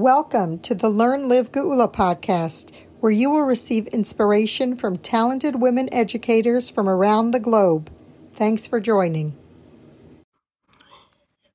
[0.00, 5.92] Welcome to the Learn Live Geula podcast, where you will receive inspiration from talented women
[5.92, 7.90] educators from around the globe.
[8.32, 9.36] Thanks for joining.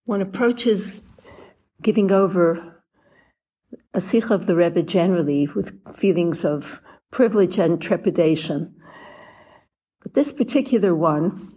[0.04, 1.10] One approaches
[1.82, 2.84] giving over
[3.96, 6.82] a sikh of the Rebbe generally with feelings of
[7.12, 8.76] privilege and trepidation.
[10.04, 11.50] But this particular one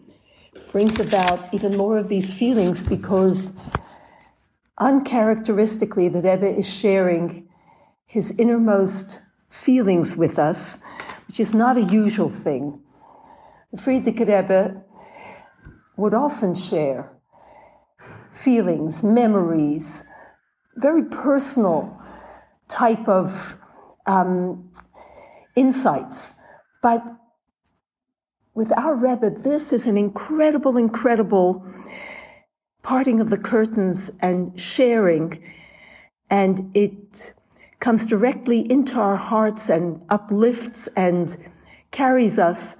[0.73, 3.53] brings about even more of these feelings because
[4.79, 7.49] uncharacteristically the Rebbe is sharing
[8.07, 10.79] his innermost feelings with us,
[11.27, 12.81] which is not a usual thing.
[13.73, 14.85] The Frierdiker Rebbe
[15.97, 17.13] would often share
[18.33, 20.07] feelings, memories,
[20.77, 22.01] very personal
[22.69, 23.59] type of
[24.07, 24.71] um,
[25.57, 26.37] insights.
[26.83, 27.03] But
[28.55, 31.67] with our Rebbe, this is an incredible, incredible
[32.83, 35.43] parting of the curtains and sharing.
[36.31, 37.35] And it
[37.81, 41.37] comes directly into our hearts and uplifts and
[41.91, 42.77] carries us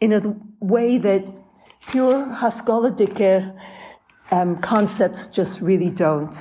[0.00, 1.24] in a way that
[1.88, 3.58] pure Haskaladike
[4.30, 6.34] um, concepts just really don't.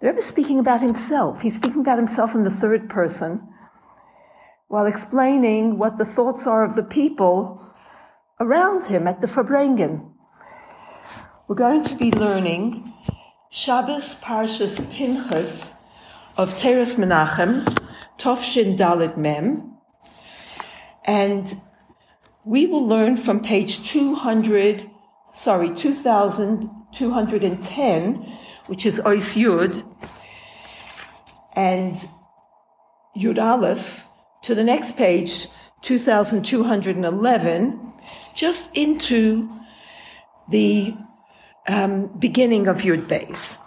[0.00, 1.42] The Rebbe is speaking about himself.
[1.42, 3.48] He's speaking about himself in the third person
[4.68, 7.62] while explaining what the thoughts are of the people
[8.40, 10.12] around him at the Farbrengen.
[11.48, 12.92] We're going to be learning
[13.52, 15.72] Shabbos Parshas Pinchas
[16.36, 17.62] of Toras Menachem,
[18.18, 19.78] Tovshin Dalit Mem,
[21.04, 21.60] and
[22.44, 24.90] we will learn from page 200,
[25.32, 28.14] sorry, 2210,
[28.66, 29.84] which is Ois Yud,
[31.54, 32.08] and
[33.16, 34.08] Yud Aleph,
[34.42, 35.46] to the next page,
[35.82, 37.92] 2211,
[38.34, 39.48] just into
[40.48, 40.96] the
[41.68, 43.58] um, beginning of Yud Beis.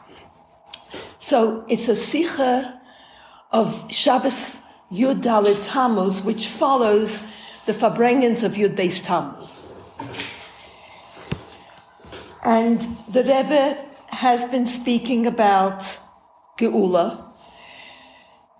[1.19, 2.79] So it's a Sikha
[3.51, 4.59] of Shabbos
[4.91, 7.23] Yud Dalit Tammuz, which follows
[7.65, 9.67] the Farbrengens of Yud Beis Tammuz.
[12.43, 13.77] And the Rebbe
[14.07, 15.81] has been speaking about
[16.57, 17.29] Geula,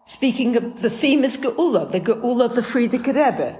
[0.09, 3.59] Speaking of the theme is Geula, the Geula of the Frierdiker Rebbe,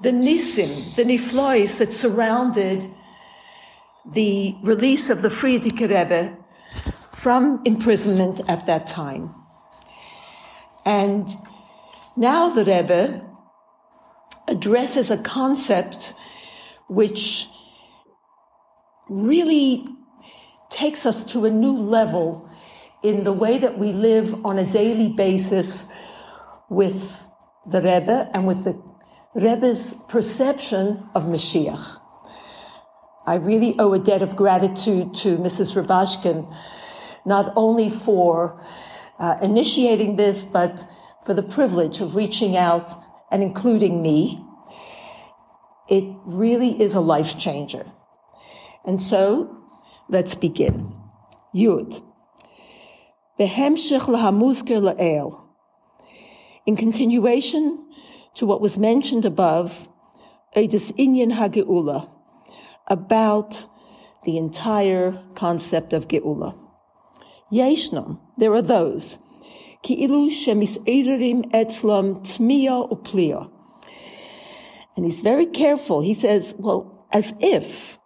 [0.00, 2.90] the Nisim, the Niflois that surrounded
[4.12, 6.36] the release of the Frierdiker Rebbe
[7.12, 9.34] from imprisonment at that time.
[10.84, 11.28] And
[12.16, 13.24] now the Rebbe
[14.48, 16.14] addresses a concept
[16.88, 17.46] which
[19.08, 19.84] really
[20.70, 22.48] takes us to a new level
[23.02, 25.88] in the way that we live on a daily basis
[26.68, 27.26] with
[27.66, 28.80] the Rebbe and with the
[29.34, 32.00] Rebbe's perception of Mashiach.
[33.26, 35.74] I really owe a debt of gratitude to Mrs.
[35.74, 36.54] Rabashkin,
[37.24, 38.64] not only for
[39.18, 40.86] uh, initiating this, but
[41.24, 42.92] for the privilege of reaching out
[43.32, 44.40] and including me.
[45.88, 47.84] It really is a life changer.
[48.84, 49.64] And so
[50.08, 50.94] let's begin.
[51.52, 52.02] Yud.
[56.66, 57.88] In continuation
[58.36, 59.88] to what was mentioned above,
[60.56, 62.15] Eidus Inyan HaGeula,
[62.88, 63.66] about
[64.24, 66.58] the entire concept of Geula.
[67.52, 69.18] Yeshnam, there are those,
[69.82, 73.50] Ki'ilu shemis'ererim etzlam tmiya upliya.
[74.96, 76.00] And he's very careful.
[76.00, 77.98] He says, well, as if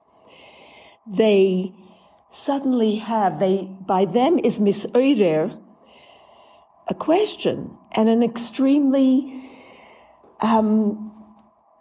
[1.06, 1.72] they
[2.30, 5.58] suddenly have, they, by them is misoider,
[6.88, 9.48] a question and an extremely
[10.40, 11.12] um,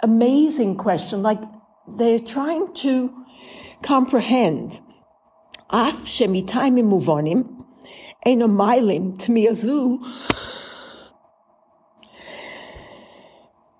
[0.01, 1.23] amazing question.
[1.23, 1.41] Like
[1.97, 3.25] they're trying to
[3.81, 4.79] comprehend.
[5.69, 7.65] Af shemitayim muvonim,
[8.25, 9.99] eno milim tmiazu.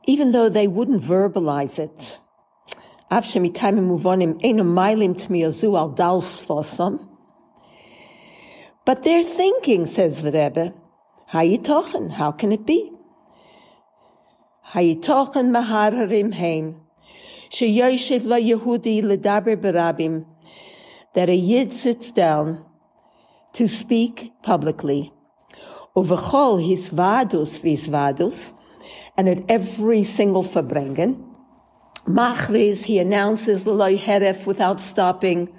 [0.06, 2.18] Even though they wouldn't verbalize it,
[3.12, 3.24] but
[9.04, 10.74] they're thinking, says the Rebbe,
[11.32, 12.92] Hayitochen, how can it be?
[14.74, 16.82] Hayitochen mahararim heim,
[21.14, 22.66] that a Yid sits down
[23.54, 25.12] to speak publicly.
[25.96, 28.54] Uvechol his vadus vis vadus,
[29.18, 31.26] and at every single Farbrengen,
[32.06, 35.54] Machriz, he announces Loy Heref without stopping.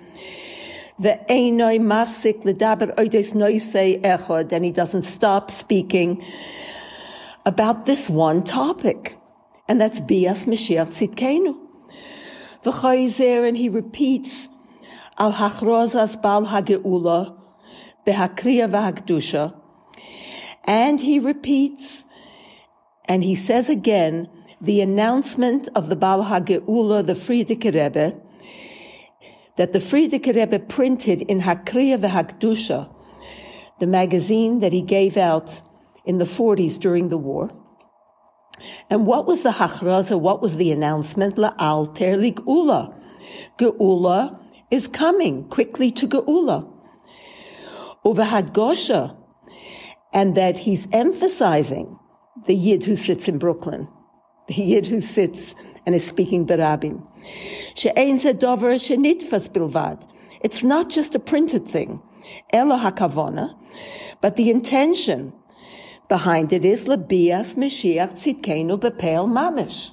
[0.99, 6.25] The Einoi Mafsik Ledaber Oides Noise Echod, and he doesn't stop speaking
[7.47, 9.17] about this one topic.
[9.69, 11.70] And that's Bias Mashiach Tzidkenu.
[12.65, 14.49] V'choizer, and he repeats
[15.19, 17.37] Al Hachrozas Bal Hageula,
[18.07, 19.55] Behakriya V'Hakdusha,
[20.65, 22.05] And he repeats,
[23.07, 24.29] and he says again,
[24.61, 28.21] the announcement of the Baal HaGeula, the Frierdiker Rebbe,
[29.57, 32.95] that the Frierdiker Rebbe printed in Hakriya v'Hakdusha,
[33.79, 35.63] the magazine that he gave out
[36.05, 37.51] in the 40s during the war.
[38.89, 40.19] And what was the hachraza?
[40.19, 41.37] What was the announcement?
[41.37, 42.95] La'alter lig'ula.
[43.59, 46.71] Geula is coming quickly to Geula.
[48.05, 49.17] Uvahad Gosha.
[50.13, 51.99] And that he's emphasizing
[52.47, 53.89] the Yid who sits in Brooklyn,
[54.49, 55.55] the Yid who sits
[55.87, 57.07] and is speaking Barabim.
[57.75, 60.09] She'ein zedover shenitfas bilvad.
[60.41, 62.03] It's not just a printed thing.
[62.53, 63.55] Elo hakavona,
[64.21, 65.33] but the intention
[66.11, 69.93] behind it is lebias Mashiach tzidkenu bepel mamish.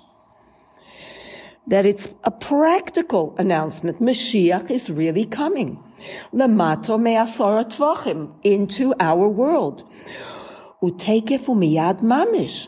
[1.68, 4.02] That it's a practical announcement.
[4.02, 5.82] Mashiach is really coming.
[6.34, 9.84] Lemato me'asora tvachim, into our world.
[10.82, 12.68] Utekef umiyad mamish.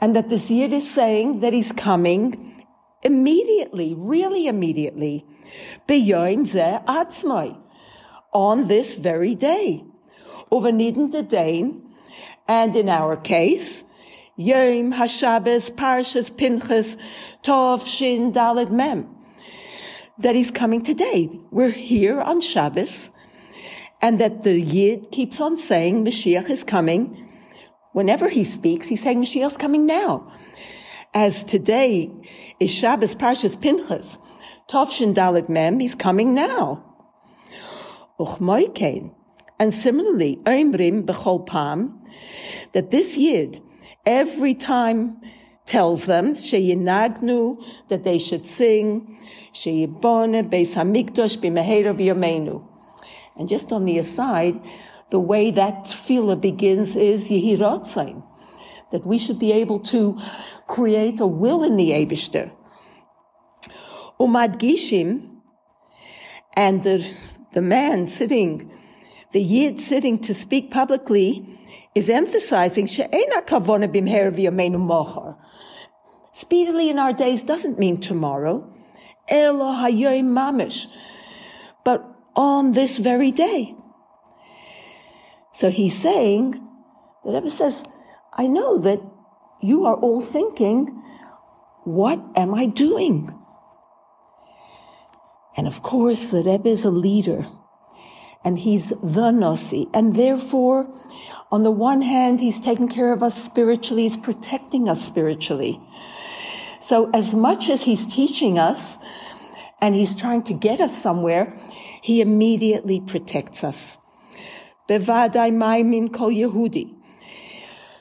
[0.00, 2.64] And that the Yid is saying that he's coming
[3.04, 5.24] immediately, really immediately.
[5.86, 7.56] Beyoim ze atzmai.
[8.32, 9.84] On this very day.
[10.50, 11.91] De dain.
[12.48, 13.84] And in our case,
[14.36, 16.96] Yom HaShabbos, Parshas Pinchas,
[17.42, 19.22] Tov Shin Dalet Mem
[20.18, 21.28] that he's coming today.
[21.50, 23.10] We're here on Shabbos,
[24.00, 27.28] and that the Yid keeps on saying Mashiach is coming.
[27.92, 30.32] Whenever he speaks, he's saying Mashiach's coming now.
[31.14, 32.10] As today
[32.58, 34.18] is Shabbos Parshas Pinchas,
[34.68, 36.84] Tovshin Dalet Mem, he's coming now.
[38.18, 39.14] Uch Uchmoikein.
[39.62, 42.02] And similarly, Oimrim Bechol Pam,
[42.72, 43.62] that this Yid,
[44.04, 45.20] every time
[45.66, 49.16] tells them, Sheyinagnu, that they should sing,
[49.52, 52.66] Sheyibone Beis Hamikdash B'Meheirav Yomeinu.
[53.36, 54.60] And just on the aside,
[55.10, 58.20] the way that tefillah begins is Yehirotzain,
[58.90, 60.20] that we should be able to
[60.66, 62.50] create a will in the Abishter.
[64.18, 65.38] Umad Gishim,
[66.56, 67.08] and the,
[67.52, 68.72] the man sitting,
[69.32, 71.58] the Yid sitting to speak publicly,
[71.94, 73.42] is emphasizing she'ena.
[76.32, 78.72] Speedily in our days doesn't mean tomorrow.
[79.28, 80.86] Elo mamish.
[81.84, 83.74] But on this very day.
[85.52, 86.52] So he's saying,
[87.24, 87.84] the Rebbe says,
[88.32, 89.00] I know that
[89.60, 91.02] you are all thinking,
[91.84, 93.38] what am I doing?
[95.56, 97.46] And of course, the Rebbe is a leader
[98.44, 99.88] and he's the Nasi.
[99.94, 100.92] And therefore,
[101.50, 105.80] on the one hand, he's taking care of us spiritually, he's protecting us spiritually.
[106.80, 108.98] So as much as he's teaching us
[109.80, 111.56] and he's trying to get us somewhere,
[112.02, 113.98] he immediately protects us.
[114.88, 116.94] Bevadai maimin kol Yehudi.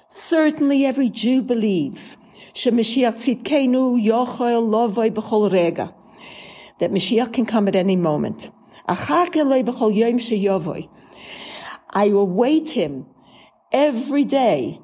[0.10, 2.18] Certainly every Jew believes
[2.54, 2.74] that
[6.92, 8.52] Mashiach can come at any moment.
[8.88, 8.94] I
[12.06, 13.06] await him
[13.72, 14.80] every day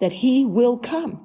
[0.00, 1.22] that he will come.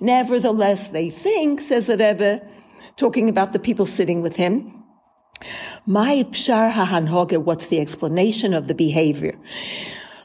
[0.00, 2.40] Nevertheless, they think, says the Rebbe,
[2.96, 4.72] talking about the people sitting with him,
[5.84, 9.38] my pshar hahanhoge, what's the explanation of the behavior?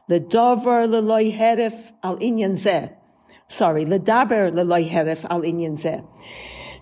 [0.08, 2.96] The dover al inyan zeh
[3.51, 4.84] sorry, Ladaber leloy
[5.29, 6.03] al-inyanzeh.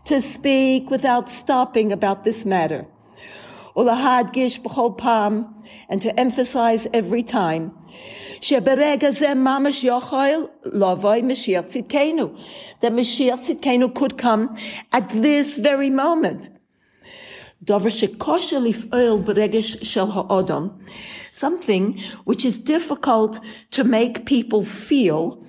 [0.05, 2.85] to speak without stopping about this matter.
[3.75, 5.53] Ulahadgish b'chol pam,
[5.88, 7.71] and to emphasize every time,
[8.41, 12.38] sheberega zeh mamash yochayil lovoy Mashiach tzidkenu,
[12.81, 14.55] that Mashiach tzidkenu could come
[14.91, 16.49] at this very moment.
[21.31, 23.39] Something which is difficult
[23.71, 25.43] to make people feel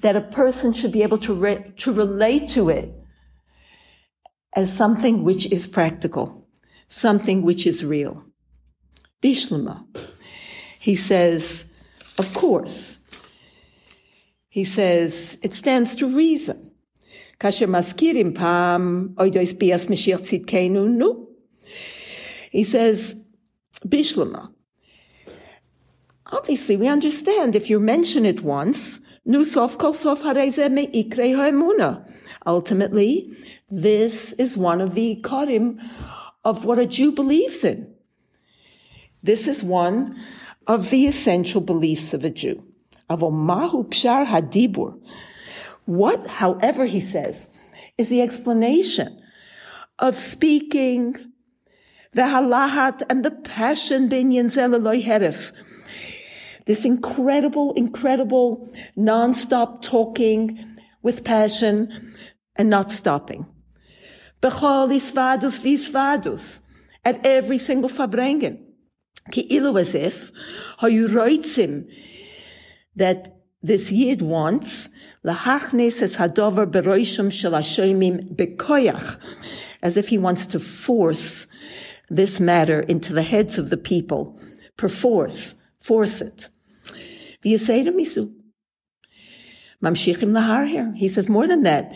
[0.00, 2.92] that a person should be able to, re- to relate to it
[4.54, 6.42] as something which is practical
[6.92, 8.22] something which is real.
[9.22, 9.86] Bishlama.
[10.78, 11.72] He says,
[12.18, 13.00] of course.
[14.48, 16.70] He says, it stands to reason.
[22.50, 23.24] He says,
[23.86, 24.52] Bishlama.
[26.32, 32.10] Obviously, we understand if you mention it once, nu sof kol sof me ha'emuna.
[32.46, 33.30] Ultimately,
[33.68, 35.78] this is one of the korim
[36.44, 37.94] of what a Jew believes in.
[39.22, 40.18] This is one
[40.66, 42.64] of the essential beliefs of a Jew.
[43.10, 44.98] Avomahu pshar hadibur.
[45.84, 47.48] What, however, he says,
[47.98, 49.20] is the explanation
[49.98, 51.32] of speaking
[52.12, 55.52] the halahat and the passion binyan zelaloy herif.
[56.66, 60.64] This incredible, incredible non-stop talking
[61.02, 62.14] with passion
[62.56, 63.46] and not stopping.
[64.40, 66.60] Bechol isvadus visvadus
[67.04, 68.60] at every single fabrengen.
[69.30, 70.32] Ki ilu as if,
[70.82, 71.08] you
[71.54, 71.88] him
[72.96, 74.88] that this yid wants
[75.24, 79.18] lahachnes es hadover beroishim shel hashoimim bekoyach,
[79.82, 81.46] as if he wants to force
[82.10, 84.38] this matter into the heads of the people,
[84.76, 86.48] perforce, force it.
[87.44, 88.32] V'yaseidim misu.
[89.82, 90.92] Mamshichim lahar here.
[90.96, 91.92] He says more than that.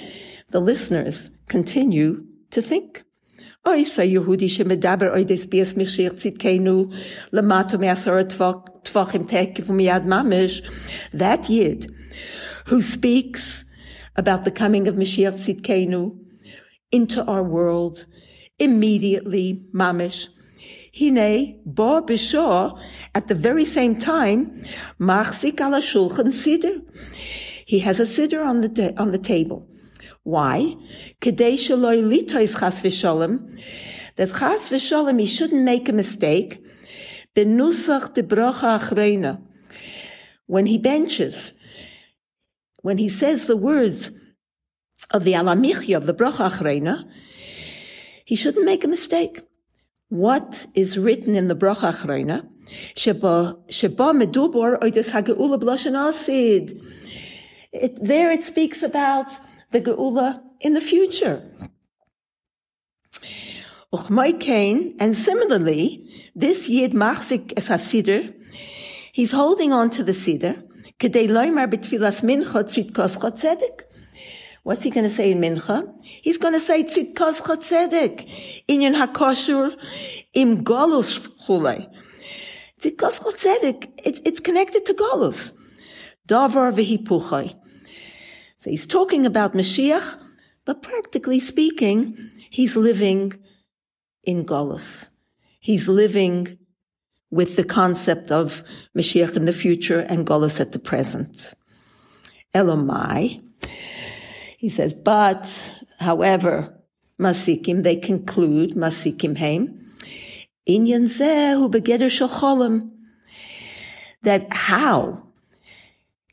[0.51, 3.05] The listeners continue to think.
[10.05, 10.63] Mamish.
[11.13, 11.97] That Yid
[12.67, 13.65] who speaks
[14.17, 16.19] about the coming of Mashiach tzidkenu
[16.91, 18.07] into our world
[18.59, 20.29] immediately, mamish.
[20.99, 22.81] Hine, bo b'shor,
[23.15, 24.65] at the very same time,
[24.99, 26.81] machzik ala shulchan siddur.
[27.67, 29.69] He has a siddur on the, on the table.
[30.23, 30.75] Why?
[31.21, 33.61] Kedei shaloi litois chas v'sholem.
[34.17, 36.65] That chas v'sholem, he shouldn't make a mistake.
[37.35, 39.43] Benusach de brocha achreina.
[40.47, 41.53] When he benches,
[42.81, 44.13] when he says the words
[45.11, 47.05] of the alamichya of the brocha achreina,
[48.25, 49.41] he shouldn't make a mistake.
[50.09, 52.49] What is written in the brocha achreina?
[52.95, 56.81] Sheba sheba medubor oides hageula b'loshen asid.
[58.01, 59.39] There it speaks about
[59.71, 61.43] the Geula in the future.
[63.93, 68.35] And similarly, this Yid Machzik es HaSidr,
[69.13, 70.63] he's holding on to the Sidr,
[70.99, 73.86] Kedei loymar betfilas mincha tzitkos chotzedek.
[74.67, 75.95] What's he going to say in mincha?
[76.03, 78.65] He's going to say tzitkos chotzedek.
[78.67, 79.77] Inyan hakoshur
[80.35, 81.87] im golus chulei.
[82.81, 85.53] Tzitkos chotzedek, it's connected to golus.
[86.29, 87.55] Davar v'hipuchai.
[88.59, 90.21] So he's talking about Mashiach,
[90.65, 92.19] but practically speaking,
[92.51, 93.35] he's living
[94.25, 95.11] in Golos.
[95.61, 96.59] He's living
[97.31, 98.65] with the concept of
[98.99, 101.55] Mashiach in the future and Golos at the present.
[102.53, 103.45] Elomai.
[104.67, 105.47] He says, but,
[106.01, 106.77] however,
[107.21, 109.79] Masikim, they conclude, Masikim Heim,
[110.69, 112.91] Inyan Zeh hu begeder shal
[114.25, 115.23] that how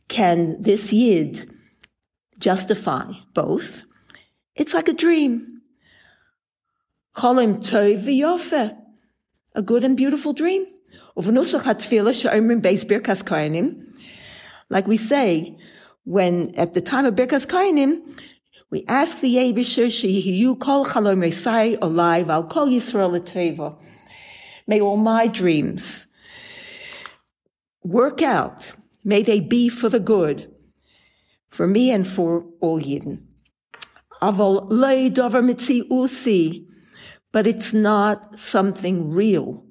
[0.07, 1.47] can this Yid
[2.39, 3.83] justify both.
[4.55, 5.61] It's like a dream.
[7.15, 8.75] Cholim tov v'yofe.
[9.53, 10.65] A good and beautiful dream.
[14.69, 15.57] Like we say,
[16.03, 18.01] when at the time of Birkas Kohanim,
[18.69, 21.77] we ask the Yebisher, Shehiyu kol chalom resai
[22.29, 23.77] I'll call Yisrael
[24.67, 26.07] May all my dreams
[27.83, 28.73] work out.
[29.03, 30.49] May they be for the good
[31.47, 33.25] for me and for all Yidden.
[34.21, 36.67] Aval lei dover mitzi usi,
[37.31, 39.65] but it's not something real.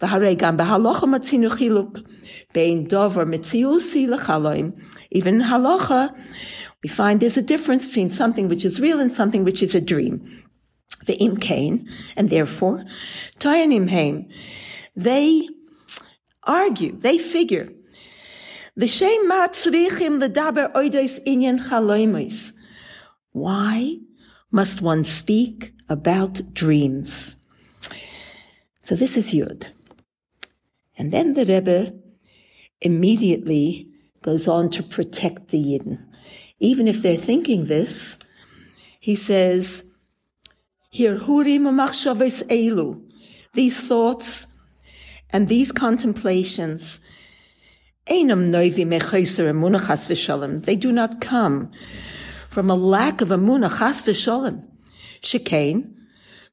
[0.00, 2.06] Chiluk
[2.52, 4.80] bein dover mitzi usi lechaloim.
[5.10, 6.16] Even in halacha,
[6.82, 9.80] we find there's a difference between something which is real and something which is a
[9.80, 10.44] dream.
[11.06, 12.84] The imkain, and therefore,
[13.38, 14.28] toyanim heim.
[14.94, 15.48] They
[16.44, 17.68] argue, they figure
[18.78, 22.52] V'shem matzrichim ledaber oides inyan chaloimis.
[23.32, 23.98] Why
[24.50, 27.36] must one speak about dreams?
[28.80, 29.68] So this is Yud.
[30.96, 31.92] And then the Rebbe
[32.84, 33.88] immediately
[34.22, 36.06] goes on to protect the Yidden.
[36.60, 38.18] Even if they're thinking this,
[39.00, 39.84] he says,
[40.90, 43.02] Here hurim elu,
[43.54, 44.46] these thoughts
[45.30, 47.00] and these contemplations
[48.06, 48.34] they do
[50.92, 51.70] not come
[52.48, 54.68] from a lack of amunah chas v'sholem.
[55.22, 55.94] Shekain,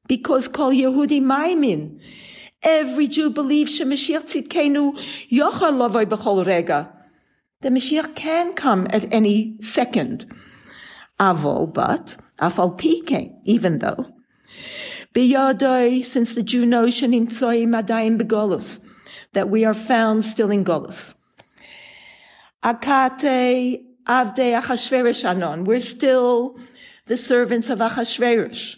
[0.06, 2.00] because kol Yehudi maimin.
[2.62, 4.98] Every Jew believes shemashiach tzidkenu
[5.30, 6.92] yochal lavoi b'chol rega.
[7.62, 10.30] The Mashiach can come at any second.
[11.18, 14.14] Avol, but afal pike, even though.
[15.14, 18.84] Biyadoi, since the Jew notion in tzoi madayim begolus,
[19.32, 21.14] that we are found still in golus.
[22.62, 25.64] Akate Avde Achashverosh Anon.
[25.64, 26.58] We're still
[27.06, 28.76] the servants of Achashverosh.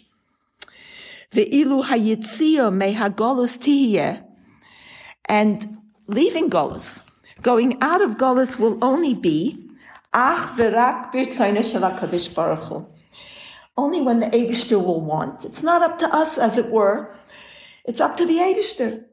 [1.33, 4.23] Ve'ilu hayitzio me hagolus tihye.
[5.25, 7.09] And leaving Golus,
[7.41, 9.69] going out of Golus will only be
[10.13, 12.87] ach v'rak Baruch
[13.75, 15.45] only when the Abishter will want.
[15.45, 17.15] It's not up to us, as it were.
[17.85, 19.05] It's up to the Abishter.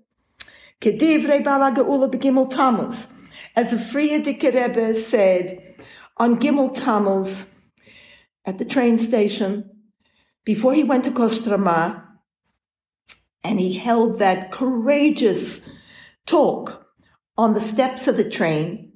[0.81, 3.09] Kedivrei Balagaula begimel Tammuz.
[3.57, 5.77] As the Frierdiker Rebbe said
[6.17, 7.53] on Gimel Tammuz
[8.45, 9.71] at the train station,
[10.45, 12.03] before he went to Kostroma,
[13.43, 15.71] and he held that courageous
[16.27, 16.87] talk
[17.37, 18.93] on the steps of the train.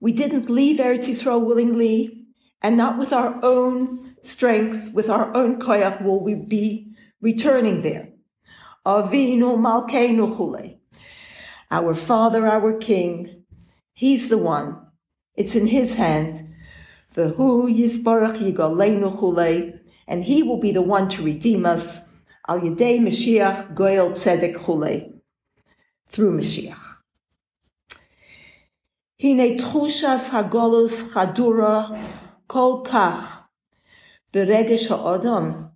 [0.00, 2.26] We didn't leave Eretz Yisrael willingly,
[2.60, 8.08] and not with our own strength, with our own koyach will we be returning there.
[11.70, 13.44] Our Father, our King,
[13.98, 14.87] He's the one.
[15.38, 16.52] It's in His hand.
[17.14, 19.78] V'hu yisbarach yigaleinu chule.
[20.08, 22.08] And He will be the one to redeem us.
[22.48, 25.12] Al yedei Mashiach goel tzedek chule.
[26.08, 26.86] Through Mashiach.
[29.22, 31.76] Hine tchushas hagolus chadura
[32.48, 33.44] kol kach
[34.32, 35.70] beregesh ha'odam.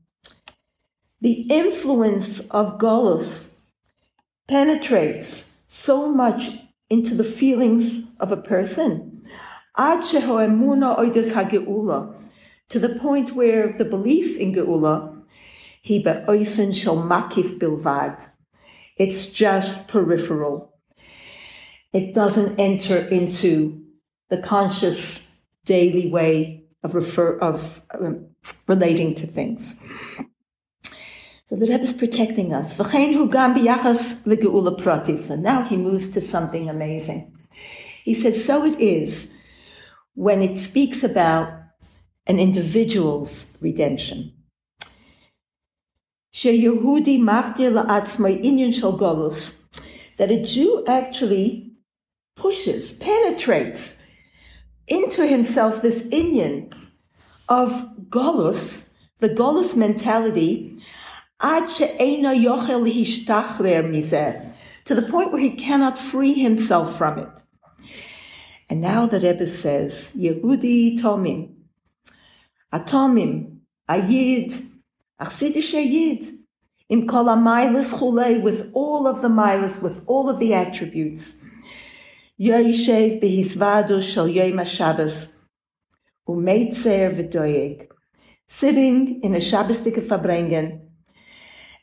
[1.21, 3.61] The influence of golus
[4.49, 6.50] penetrates so much
[6.90, 9.12] into the feelings of a person.
[12.69, 15.23] To the point where the belief in Geula,
[15.81, 18.29] he be'oifen shel makif bilvad.
[18.97, 20.75] It's just peripheral.
[21.93, 23.83] It doesn't enter into
[24.29, 28.26] the conscious daily way of refer of um,
[28.67, 29.75] relating to things.
[31.49, 32.79] So the Rebbe is protecting us.
[35.31, 37.33] And now he moves to something amazing.
[38.05, 39.32] He says, so it is
[40.14, 41.52] when it speaks about
[42.26, 44.33] an individual's redemption.
[46.35, 49.54] Sheyehudi martir la'atzmai inyan shel golus,
[50.19, 51.73] that a Jew actually
[52.37, 54.02] pushes, penetrates
[54.88, 56.72] into himself this Inyan
[57.48, 57.70] of
[58.09, 60.79] Golus, the Golus mentality,
[64.85, 67.29] to the point where he cannot free himself from it.
[68.72, 71.56] And now the Rebbe says, Yehudi Tomim,
[72.72, 74.64] Atomim, Ayid,
[75.20, 76.38] Achsidish Ayid,
[76.88, 81.44] Im Kol Chulei, with all of the milas, with all of the attributes.
[82.40, 85.37] Yoishev Behisvadu Shal Yom HaShabbos,
[86.26, 87.88] Umeitzer V'doyeg,
[88.48, 90.80] sitting in a Shabbosdik Fabrengen,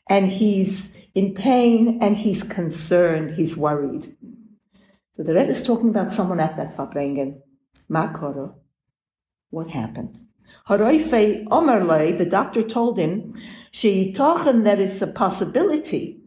[0.08, 4.16] and he's in pain and he's concerned, he's worried.
[5.20, 7.42] So the Rebbe is talking about someone at that Fabrengen.
[7.90, 8.54] Makoro.
[9.50, 10.18] What happened?
[10.66, 13.34] Haroife Omerle, the doctor told him,
[13.70, 16.22] she tochen that it's a possibility.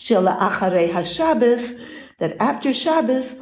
[0.00, 1.80] Shela acharei HaShabbos,
[2.18, 3.36] that after Shabbos,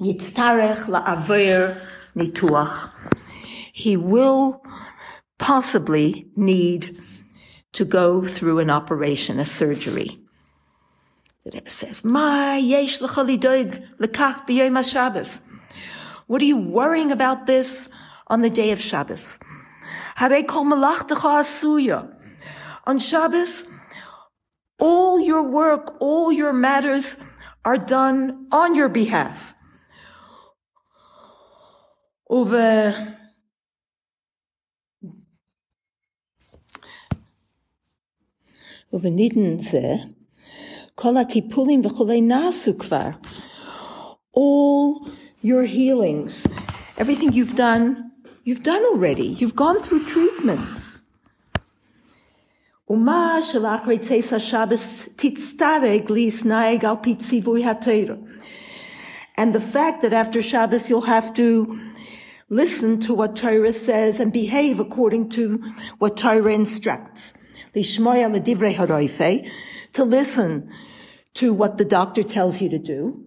[0.00, 1.76] yitztarech la'aver
[2.16, 3.12] nituach.
[3.74, 4.64] He will
[5.36, 6.96] possibly need
[7.72, 10.18] to go through an operation, a surgery.
[11.48, 15.40] The Rebbe says, "My yesh doig l'kach b'yom Shabbos."
[16.26, 17.88] What are you worrying about this
[18.26, 19.38] on the day of Shabbos?
[20.18, 22.14] Harei kol malach asuya.
[22.86, 23.64] On Shabbos,
[24.78, 27.16] all your work, all your matters
[27.64, 29.54] are done on your behalf.
[32.28, 33.16] Over
[38.92, 39.62] over Nidden
[40.97, 43.09] כל הטיפולים וכולי נעשו כבר.
[44.35, 45.09] All
[45.43, 46.47] your healings,
[46.97, 48.11] everything you've done,
[48.45, 49.27] you've done already.
[49.39, 50.83] You've gone through treatments.
[52.89, 58.15] ומה שלאחרי צייס השבס תצטרג להסנהג על פי ציווי התורה.
[59.37, 61.79] And the fact that after Shabbos you'll have to
[62.49, 65.59] listen to what Torah says and behave according to
[65.97, 67.33] what Torah instructs
[69.92, 70.70] to listen
[71.34, 73.24] to what the doctor tells you to do.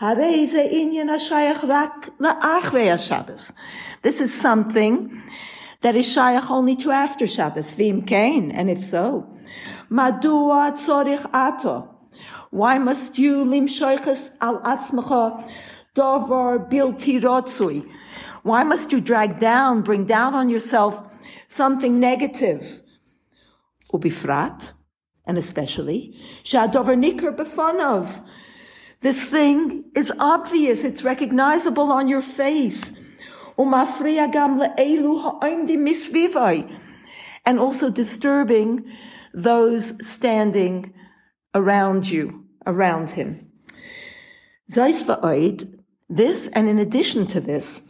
[0.00, 0.52] This
[4.20, 5.22] is something
[5.80, 9.26] that is shayach only to after Shabbos, vim kain, and if so,
[9.90, 11.88] madua tzorich ato.
[12.50, 15.44] Why must you limshoiches al atzmacha
[15.94, 17.88] dovar bilti rotzui?
[18.42, 21.00] Why must you drag down, bring down on yourself
[21.48, 22.82] something negative?
[23.94, 24.72] ubifrat,
[25.26, 28.22] and especially, shadover nikr befanov.
[29.00, 32.92] This thing is obvious, it's recognizable on your face.
[37.46, 38.90] And also disturbing
[39.34, 40.94] those standing
[41.54, 43.50] around you, around him.
[46.08, 47.82] This and in addition to this.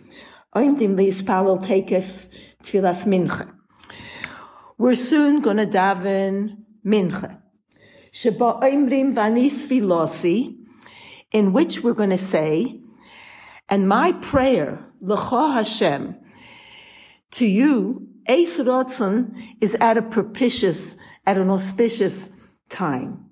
[0.55, 1.13] We're
[4.97, 7.41] soon going to daven mincha.
[8.11, 10.57] Sheba oimrim vanis filosi,
[11.33, 12.81] in which we're going to say,
[13.69, 16.17] and my prayer, l'cha Hashem,
[17.33, 22.31] to you, Eis Rotzen is at a propitious, at an auspicious
[22.69, 23.27] time.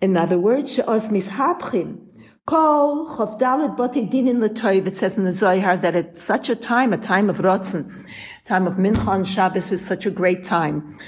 [0.00, 2.00] In other words, she'oz mishapchim,
[2.44, 6.92] kol chavdalet bate dinin l'toiv, it says in the Zohar that at such a time,
[6.92, 8.04] a time of Rotzen,
[8.44, 10.98] time of Mincha and Shabbos is such a great time.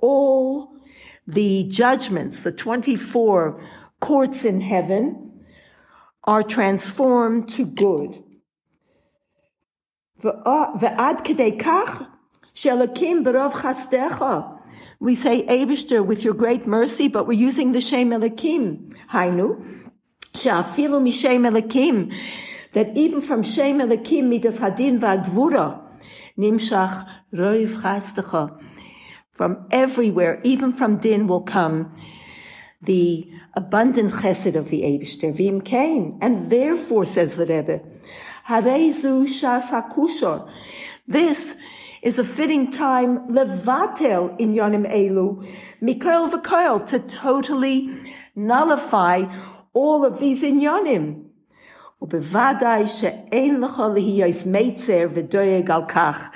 [0.00, 0.72] All
[1.26, 3.62] the judgments, the 24
[4.00, 5.44] courts in heaven,
[6.24, 8.22] are transformed to good.
[10.22, 10.76] Uh,
[13.52, 14.58] chastecha.
[14.98, 18.94] We say, Abishter, with your great mercy, but we're using the Shem Elikim.
[19.10, 19.90] Hainu,
[20.34, 22.14] she'afilu mishem Elikim,
[22.72, 25.80] that even from Shem Elikim, midas hadin va'gvura,
[26.36, 28.60] nimshach roiv chastecha.
[29.39, 31.95] From everywhere, even from din will come
[32.81, 36.17] the abundant chesed of the Abishter, vim kain.
[36.21, 37.81] And therefore, says the Rebbe,
[38.47, 40.49] Harezu shas hakushor.
[41.07, 41.55] This
[42.01, 45.45] is a fitting time levatel in yonim elu,
[45.81, 47.89] mikoil v'koil, to totally
[48.35, 49.23] nullify
[49.73, 51.21] all of these inyonim.
[52.01, 56.29] ובוודאי שאין לך להיות מיצר ודואג על כך.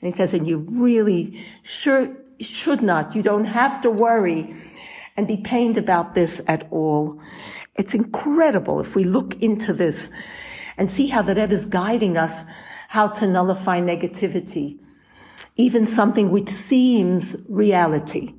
[0.00, 2.08] And he says, and you really sure
[2.39, 4.55] should not, you don't have to worry
[5.15, 7.21] and be pained about this at all.
[7.75, 10.09] It's incredible if we look into this
[10.77, 12.45] and see how the Rebbe is guiding us
[12.89, 14.79] how to nullify negativity,
[15.55, 18.33] even something which seems reality.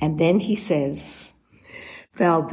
[0.00, 1.32] And then he says,
[2.18, 2.50] and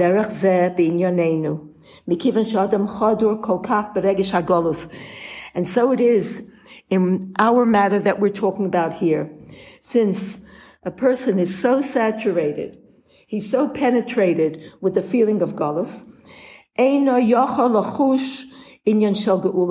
[5.67, 6.49] so it is
[6.89, 9.36] in our matter that we're talking about here.
[9.87, 10.41] Since
[10.83, 12.77] a person is so saturated,
[13.25, 16.03] he's so penetrated with the feeling of galus.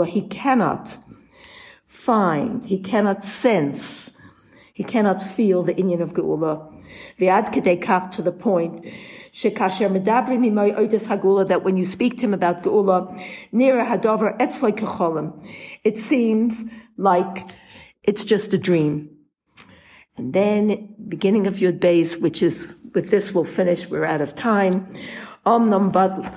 [0.09, 0.99] He cannot
[1.85, 4.17] find, he cannot sense,
[4.73, 6.73] he cannot feel the inyan of geula.
[7.21, 8.87] V'ad kedei to the point
[9.35, 14.35] shekasher medabrim imay oides hagula that when you speak to him about geula, near hadover
[14.39, 15.47] etzloi kecholim,
[15.85, 16.65] it seems
[16.97, 17.45] like
[18.03, 19.11] it's just a dream.
[20.17, 23.89] And then beginning of Yud Beis, which is with this we'll finish.
[23.89, 24.89] We're out of time.
[25.45, 26.33] Omnam bad.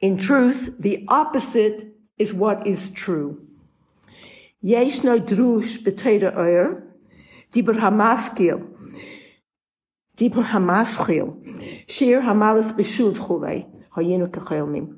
[0.00, 3.46] In truth, the opposite is what is true.
[4.64, 6.82] Drush oyer,
[7.52, 8.66] dibur hamaskil,
[10.16, 14.96] dibur hamaskil, shir hamalas b'shuv chulei, hayinu.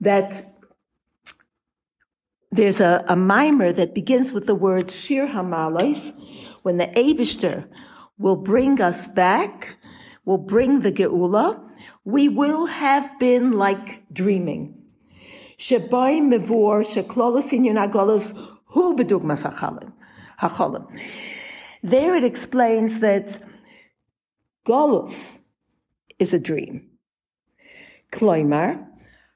[0.00, 0.44] That
[2.52, 6.12] there's a, a mimer that begins with the word shir hamalas,
[6.62, 7.66] when the Abishter
[8.18, 9.76] will bring us back,
[10.26, 11.66] will bring the Geula,
[12.04, 14.76] we will have been like dreaming.
[15.58, 18.36] Shebai mevor sheklolos inyan agolos
[18.66, 19.42] hu bedugmas
[20.38, 20.86] hacholim.
[21.82, 23.40] There it explains that
[24.66, 25.40] Golos
[26.18, 26.90] is a dream.
[28.12, 28.86] Kloimar,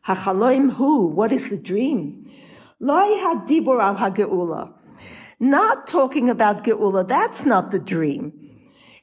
[0.07, 2.31] hachaloim hu, what is the dream?
[2.79, 3.47] Not
[5.87, 8.33] talking about geula, that's not the dream.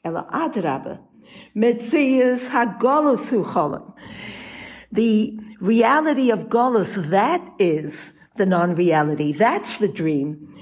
[0.04, 1.00] Ela adrabe.
[1.56, 3.44] Metzias hagolus hu
[4.92, 9.32] The reality of golus, that is the non-reality.
[9.32, 10.56] That's the dream.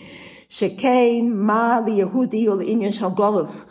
[0.50, 3.66] Shekein ma liyehudi ul inyan shal golus.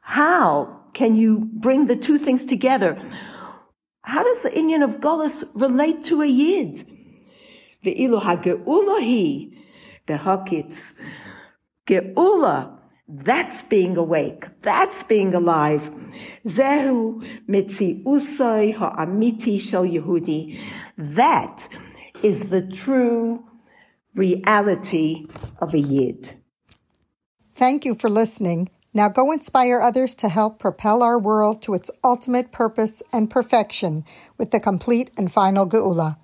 [0.00, 3.00] How can you bring the two things together?
[4.02, 6.93] How does the inyan of golus relate to a yid?
[7.84, 9.50] Ve'ilu ha'ge'ula hi
[10.06, 10.94] behakitz.
[11.86, 14.46] Ge'ula that's being awake.
[14.62, 15.90] That's being alive.
[16.46, 20.58] Zehu mitzi usai ha'amiti shel Yehudi.
[20.96, 21.68] That
[22.22, 23.44] is the true
[24.14, 25.26] reality
[25.58, 26.32] of a Yid.
[27.54, 28.70] Thank you for listening.
[28.94, 34.04] Now go inspire others to help propel our world to its ultimate purpose and perfection
[34.38, 36.16] with the complete and final Geula.